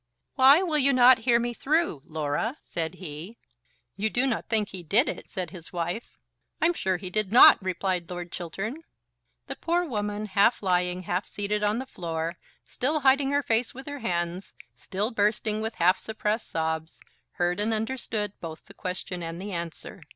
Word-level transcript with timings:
"Why 0.33 0.63
will 0.63 0.79
you 0.79 0.93
not 0.93 1.19
hear 1.29 1.39
me 1.39 1.53
through, 1.53 2.01
Laura?" 2.07 2.57
said 2.59 2.95
he. 2.95 3.37
"You 3.95 4.09
do 4.09 4.25
not 4.25 4.49
think 4.49 4.69
he 4.69 4.81
did 4.81 5.07
it?" 5.07 5.29
said 5.29 5.51
his 5.51 5.71
wife. 5.71 6.17
"I'm 6.59 6.73
sure 6.73 6.97
he 6.97 7.11
did 7.11 7.31
not," 7.31 7.61
replied 7.61 8.09
Lord 8.09 8.31
Chiltern. 8.31 8.81
The 9.45 9.55
poor 9.55 9.85
woman, 9.85 10.25
half 10.25 10.63
lying, 10.63 11.03
half 11.03 11.27
seated, 11.27 11.61
on 11.61 11.77
the 11.77 11.85
floor, 11.85 12.39
still 12.65 13.01
hiding 13.01 13.29
her 13.29 13.43
face 13.43 13.75
with 13.75 13.85
her 13.85 13.99
hands, 13.99 14.55
still 14.73 15.11
bursting 15.11 15.61
with 15.61 15.75
half 15.75 15.99
suppressed 15.99 16.49
sobs, 16.49 16.99
heard 17.33 17.59
and 17.59 17.71
understood 17.71 18.33
both 18.41 18.65
the 18.65 18.73
question 18.73 19.21
and 19.21 19.39
the 19.39 19.51
answer. 19.51 20.01